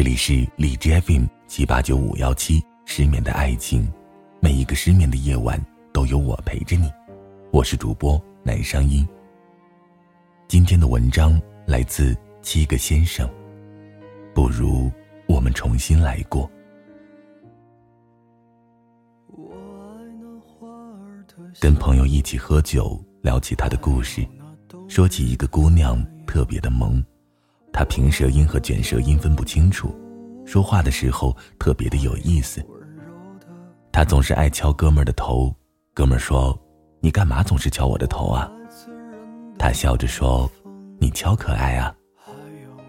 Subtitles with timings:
[0.00, 3.86] 这里是荔枝 FM 七八九五幺七，失眠的爱情，
[4.40, 5.62] 每一个失眠的夜晚
[5.92, 6.90] 都有我陪着你。
[7.52, 9.06] 我是主播南声音。
[10.48, 13.28] 今天的文章来自七个先生，
[14.34, 14.90] 不如
[15.28, 16.50] 我们重新来过。
[21.60, 24.26] 跟朋友一起喝酒，聊起他的故事，
[24.88, 27.04] 说起一个姑娘特别的萌。
[27.72, 29.94] 他平舌音和卷舌音分不清楚，
[30.44, 32.64] 说话的时候特别的有意思。
[33.92, 35.54] 他总是爱敲哥们儿的头，
[35.94, 36.58] 哥们儿说
[37.00, 38.50] ：“你干嘛总是敲我的头啊？”
[39.58, 40.50] 他笑着说
[40.98, 41.94] ：“你敲可爱啊。”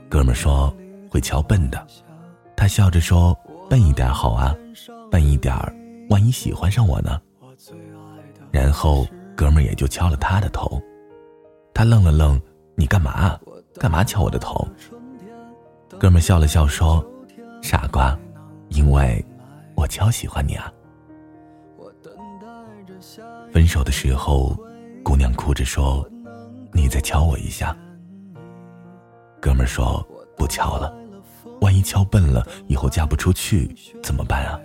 [0.10, 0.74] 哥们儿说
[1.10, 1.88] ：“会敲笨的。”
[2.56, 3.38] 他笑着说
[3.70, 4.56] ：“笨一点好啊，
[5.10, 5.74] 笨一点儿，
[6.10, 7.20] 万一喜欢上我呢？”
[8.52, 10.82] 然后哥们儿也就敲了他的头。
[11.74, 12.40] 他愣了愣
[12.76, 13.40] ：“你干嘛啊？”
[13.82, 14.64] 干嘛敲我的头？
[15.98, 17.04] 哥们笑了笑说
[17.64, 18.16] ：“傻瓜，
[18.70, 19.26] 因为
[19.76, 20.72] 我超喜欢你啊。”
[23.52, 24.56] 分手的时候，
[25.04, 26.08] 姑娘哭着说
[26.72, 27.76] ：“你再敲我一下。”
[29.42, 30.96] 哥们说：“不敲了，
[31.62, 34.60] 万一敲笨了，以后嫁不出去怎么办啊？”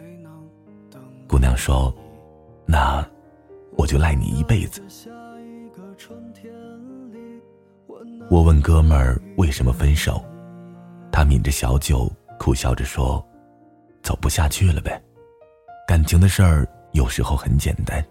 [1.27, 1.91] 姑娘说
[2.69, 3.03] ：“那
[3.79, 4.83] 我就赖你一辈子。”
[8.29, 10.21] 我问哥们儿为什么分手，
[11.13, 12.11] 他抿着小酒，
[12.41, 13.25] 苦笑着说
[14.03, 15.01] ：“走不下去了呗。
[15.87, 18.05] 感情的事儿有时候很简单，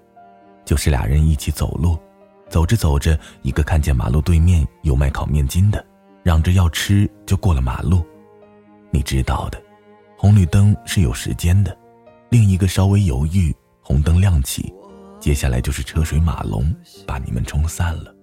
[0.64, 2.00] 就是俩人一起走路，
[2.48, 5.86] 走着走着，一个看见马路对面有卖烤面筋的，
[6.24, 8.02] 嚷着要吃，就过了马路。
[8.92, 9.62] 你知道的，
[10.18, 11.78] 红绿灯是有时间的，
[12.30, 14.74] 另一个稍微犹豫，红灯亮起，
[15.20, 16.74] 接下来就是车水马龙，
[17.06, 18.15] 把你们冲散了。”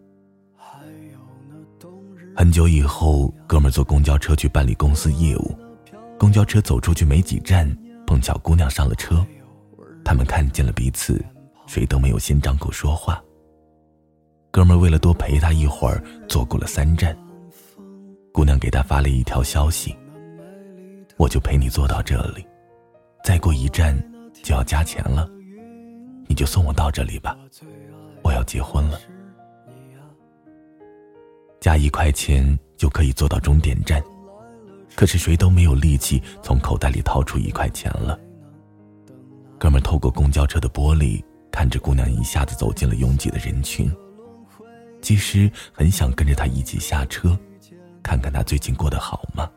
[2.34, 5.54] 很久以后，哥们坐公交车去办理公司业务，
[6.19, 7.70] 公交车走出去没几站，
[8.06, 9.25] 碰巧姑娘上了车，
[10.03, 11.22] 他们看见了彼此，
[11.66, 13.22] 谁都没有先张口说话。
[14.50, 17.16] 哥们为了多陪她一会儿，坐过了三站。
[18.32, 19.94] 姑娘给他发了一条消息
[21.19, 22.47] ：“我就陪你坐到这里，
[23.22, 23.94] 再过一站
[24.42, 25.28] 就要加钱了，
[26.26, 27.37] 你就送我到这里吧，
[28.25, 28.98] 我要结婚了。”
[31.62, 34.02] 加一块钱就可以坐到终点站，
[34.96, 38.18] 可是谁都没有力气从口袋里掏出一块钱了。
[39.60, 43.88] 哥们透过公交车的玻璃看着姑娘一下子走进了拥挤的人群，
[45.00, 47.38] 其实很想跟着她一起下车，
[48.02, 49.48] 看看她最近过得好吗？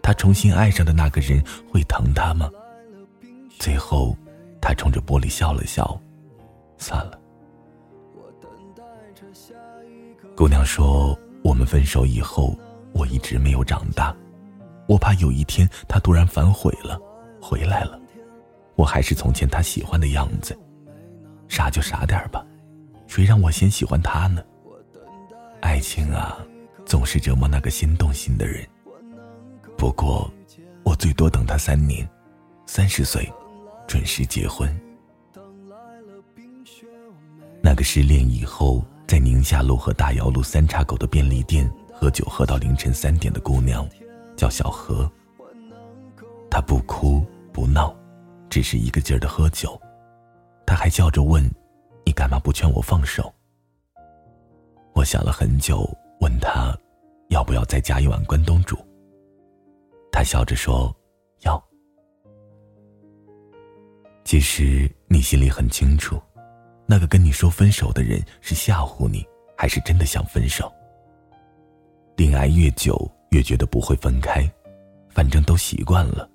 [0.00, 2.48] 他重新爱上的那个人会疼他吗？
[3.58, 4.16] 最后，
[4.60, 6.00] 他冲着玻璃笑了笑，
[6.78, 7.18] 算了。
[10.44, 11.18] 姑娘说。
[11.42, 12.54] 我们分手以后，
[12.92, 14.14] 我一直没有长大，
[14.86, 17.00] 我怕有一天他突然反悔了，
[17.40, 17.98] 回来了，
[18.74, 20.54] 我还是从前他喜欢的样子，
[21.48, 22.44] 傻就傻点吧，
[23.06, 24.42] 谁让我先喜欢他呢？
[25.62, 26.38] 爱情啊，
[26.84, 28.66] 总是折磨那个先动心的人。
[29.78, 30.30] 不过，
[30.82, 32.06] 我最多等他三年，
[32.66, 33.32] 三十岁，
[33.86, 34.68] 准时结婚。
[37.62, 38.84] 那个失恋以后。
[39.06, 43.88] 在宁夏路和大窑路三岔口的便利店喝酒，喝到凌晨三点的姑娘，
[44.36, 45.10] 叫小何。
[46.50, 47.94] 她不哭不闹，
[48.48, 49.80] 只是一个劲儿的喝酒。
[50.66, 51.44] 她还笑着问
[52.04, 53.32] ：“你干嘛不劝我放手？”
[54.94, 55.88] 我想了很久，
[56.20, 56.76] 问她
[57.28, 58.76] ：“要不要再加一碗关东煮？”
[60.10, 60.94] 她笑着说
[61.44, 61.62] ：“要。”
[64.24, 66.20] 其实你心里很清楚。
[66.86, 69.24] 那个跟你说分手的人是吓唬你，
[69.56, 70.72] 还是真的想分手？
[72.16, 74.48] 恋爱越久，越觉得不会分开，
[75.10, 76.28] 反正都习惯了，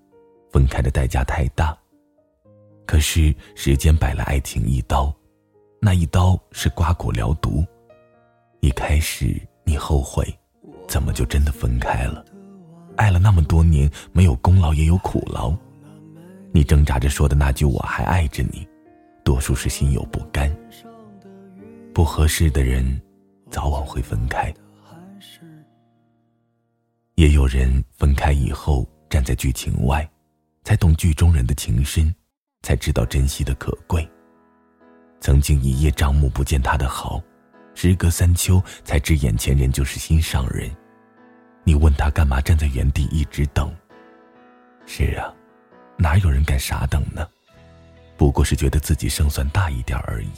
[0.51, 1.77] 分开的代价太大。
[2.85, 5.13] 可是时间摆了爱情一刀，
[5.79, 7.63] 那一刀是刮骨疗毒。
[8.61, 10.27] 一开始你后悔，
[10.87, 12.25] 怎么就真的分开了？
[12.97, 15.55] 爱了那么多年，没有功劳也有苦劳。
[16.51, 18.67] 你挣扎着说的那句“我还爱着你”。
[19.29, 20.51] 多数是心有不甘，
[21.93, 22.99] 不合适的人，
[23.51, 24.51] 早晚会分开。
[27.13, 30.09] 也有人分开以后，站在剧情外，
[30.63, 32.11] 才懂剧中人的情深，
[32.63, 34.09] 才知道珍惜的可贵。
[35.21, 37.21] 曾经一叶障目不见他的好，
[37.75, 40.75] 时隔三秋才知眼前人就是心上人。
[41.63, 43.71] 你问他干嘛站在原地一直等？
[44.87, 45.31] 是啊，
[45.99, 47.29] 哪有人敢傻等呢？
[48.19, 50.29] 不过是觉得自己胜算大一点而已。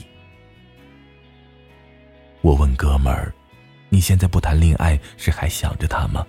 [2.41, 3.33] 我问哥们儿
[3.89, 6.23] ：“你现在不谈恋爱，是还想着他吗？”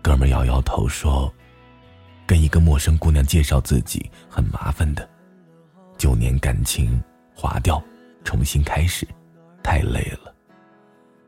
[0.00, 1.30] 哥们儿摇摇头说
[2.24, 5.06] ：“跟一个陌生姑娘介绍自己很麻烦的，
[5.98, 6.98] 九年感情
[7.36, 7.82] 划掉，
[8.24, 9.06] 重新开始，
[9.62, 10.34] 太累了。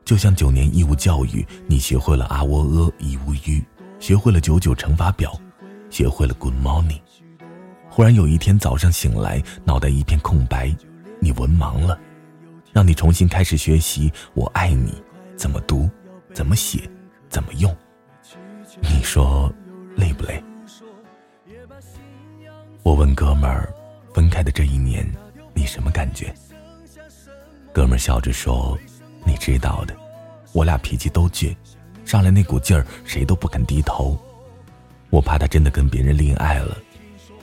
[0.05, 3.63] 就像九年义务教育，你学会了阿喔呃一乌鱼，
[3.99, 5.39] 学会了九九乘法表，
[5.91, 7.01] 学会了 Good morning。
[7.97, 10.71] 忽然有一天早上醒来，脑袋一片空白，
[11.19, 11.99] 你文盲了，
[12.71, 14.93] 让你重新开始学习“我爱你”
[15.35, 15.89] 怎么读，
[16.31, 16.87] 怎么写，
[17.27, 17.75] 怎么用。
[18.83, 19.51] 你说
[19.95, 20.43] 累不累？
[22.83, 23.73] 我问哥们儿，
[24.13, 25.03] 分开的这一年，
[25.55, 26.31] 你什么感觉？
[27.73, 28.77] 哥们儿笑着说
[29.25, 29.95] ：“你知道的，
[30.53, 31.55] 我俩脾气都倔，
[32.05, 34.15] 上来那股劲儿，谁都不肯低头。
[35.09, 36.77] 我怕他真的跟别人恋爱了，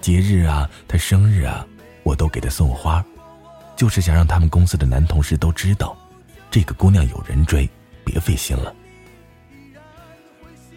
[0.04, 1.66] 节日啊，他生日啊，
[2.02, 3.02] 我都给他送花，
[3.74, 5.96] 就是想让他们公司的男同事都知道，
[6.50, 7.66] 这个姑娘有人追，
[8.04, 8.70] 别费心了。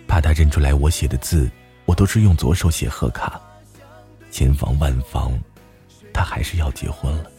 [0.08, 1.52] 怕他认出来我写的字，
[1.84, 3.38] 我都是用左手写贺卡。”
[4.32, 5.38] 千防万防，
[6.14, 7.30] 他还是要结婚了。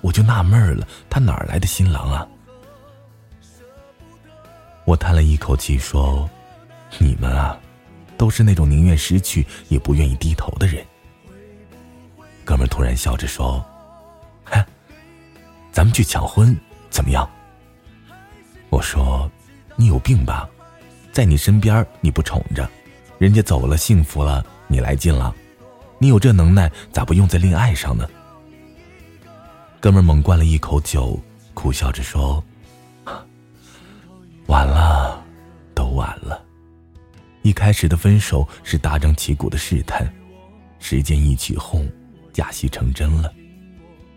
[0.00, 2.26] 我就纳闷了，他哪来的新郎啊？
[4.86, 6.26] 我叹了一口气说
[6.96, 7.60] ：“你们啊，
[8.18, 10.84] 都是那种宁愿失去也不愿意低头的人。”
[12.44, 13.64] 哥们突然笑着说
[14.44, 14.66] ：“嗨，
[15.72, 16.54] 咱们去抢婚
[16.90, 17.26] 怎么样？”
[18.68, 19.30] 我说
[19.76, 20.46] ：“你有病吧？
[21.12, 22.68] 在你身边你不宠着，
[23.18, 25.34] 人家走了幸福了，你来劲了。”
[26.00, 28.08] 你有这能耐，咋不用在恋爱上呢？
[29.80, 31.20] 哥们猛灌了一口酒，
[31.54, 32.40] 苦笑着说
[34.46, 35.20] ：“完了，
[35.74, 36.40] 都完了。
[37.42, 40.06] 一开始的分手是大张旗鼓的试探，
[40.78, 41.90] 时间一起哄，
[42.32, 43.32] 假戏成真了。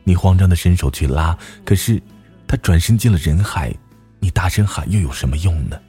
[0.04, 2.02] 你慌张的伸手去拉，可是
[2.48, 3.74] 他转身进了人海，
[4.20, 5.80] 你大声喊又有什么用呢？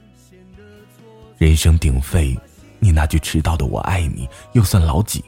[1.37, 2.37] 人声鼎沸，
[2.79, 5.23] 你那句迟到的我爱你，又算老几？”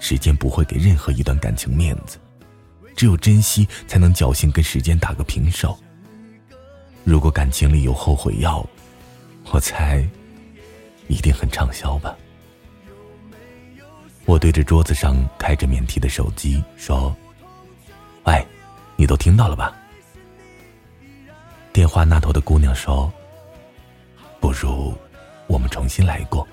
[0.00, 2.16] 时间不会给任何一段感情面子，
[2.96, 5.78] 只有珍惜才能侥幸跟时间打个平手。
[7.04, 8.66] 如果感情里有后悔药，
[9.50, 10.08] 我猜
[11.10, 12.16] 一定很畅销吧。
[14.26, 17.14] 我对着桌子上开着免提的手机说
[18.24, 18.46] ：“喂，
[18.94, 19.76] 你都听到了吧？”
[21.74, 23.12] 电话那头的姑娘说
[24.38, 24.96] ：“不如
[25.48, 26.46] 我们重新来过，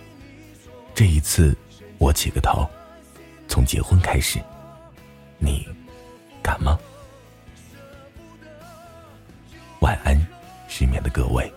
[0.95, 1.55] 这一次
[1.99, 2.67] 我起个头。”
[3.47, 4.39] 从结婚开始，
[5.37, 5.65] 你
[6.43, 6.77] 敢吗？
[9.79, 10.19] 晚安，
[10.67, 11.49] 失眠的各位。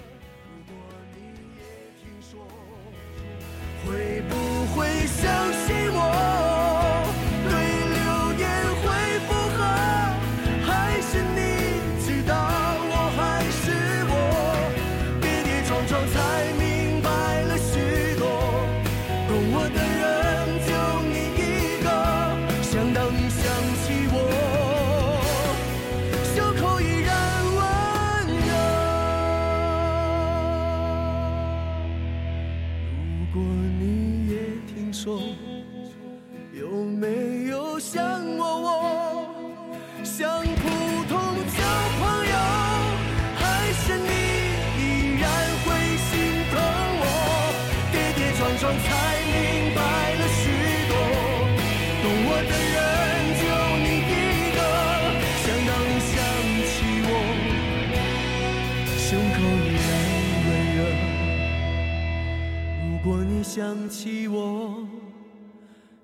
[63.53, 64.87] 想起我，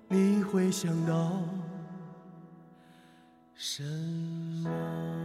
[0.09, 1.41] 你会想到
[3.55, 3.81] 什
[4.61, 5.16] 么？